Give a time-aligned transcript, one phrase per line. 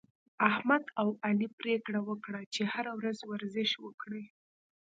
[0.49, 4.23] احمد او علي پرېکړه وکړه، چې هره ورځ ورزش وکړي